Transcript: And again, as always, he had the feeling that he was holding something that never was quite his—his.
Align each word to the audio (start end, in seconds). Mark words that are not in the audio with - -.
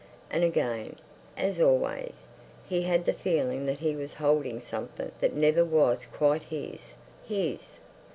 And 0.31 0.43
again, 0.43 0.95
as 1.37 1.59
always, 1.61 2.23
he 2.67 2.81
had 2.81 3.05
the 3.05 3.13
feeling 3.13 3.67
that 3.67 3.77
he 3.77 3.95
was 3.95 4.15
holding 4.15 4.59
something 4.59 5.11
that 5.19 5.35
never 5.35 5.63
was 5.63 6.07
quite 6.11 6.41
his—his. 6.41 7.77